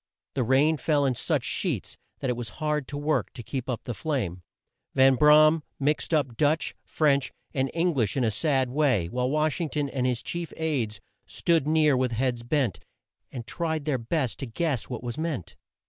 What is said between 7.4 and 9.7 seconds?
and Eng lish in a sad way, while Wash ing